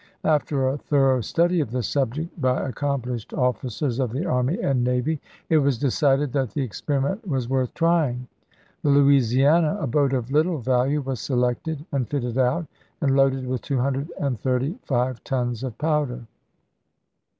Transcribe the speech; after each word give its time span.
After 0.23 0.67
a 0.67 0.79
thorough 0.79 1.21
study 1.21 1.59
of 1.59 1.69
the 1.69 1.83
subject 1.83 2.41
by 2.41 2.55
accom 2.55 2.55
FOBT 2.55 2.73
FISHEK 2.73 2.73
AND 2.73 3.03
WILMINGTON 3.03 3.03
59 3.19 3.19
plished 3.19 3.37
officers 3.43 3.99
of 3.99 4.11
the 4.11 4.25
army 4.25 4.57
and 4.59 4.83
navy 4.83 5.21
it 5.47 5.59
was 5.59 5.77
de 5.77 5.81
chap. 5.81 5.85
in. 5.85 5.91
cided 5.91 6.33
that 6.33 6.49
the 6.55 6.63
experiment 6.63 7.27
was 7.27 7.47
worth 7.47 7.71
trying; 7.75 8.27
the 8.81 8.89
Louisiana, 8.89 9.77
a 9.79 9.85
boat 9.85 10.13
of 10.13 10.31
little 10.31 10.57
value, 10.59 11.01
was 11.01 11.19
selected 11.21 11.85
and 11.91 12.09
fitted 12.09 12.39
out, 12.39 12.65
and 12.99 13.15
loaded 13.15 13.45
with 13.45 13.61
two 13.61 13.77
hundred 13.77 14.11
and 14.19 14.39
thirty 14.39 14.75
five 14.85 15.23
tons 15.23 15.63
of 15.63 15.77
powder. 15.77 16.25